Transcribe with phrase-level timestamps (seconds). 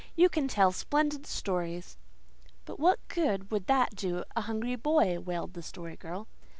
[0.15, 1.95] "You can tell splendid stories."
[2.65, 6.27] "But what good would that do a hungry boy?" wailed the Story Girl.